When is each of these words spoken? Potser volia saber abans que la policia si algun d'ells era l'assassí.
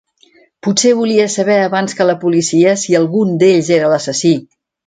Potser 0.67 0.93
volia 1.01 1.27
saber 1.33 1.59
abans 1.65 1.95
que 1.99 2.09
la 2.13 2.17
policia 2.25 2.75
si 2.85 2.99
algun 3.03 3.39
d'ells 3.45 3.73
era 3.81 3.93
l'assassí. 3.93 4.35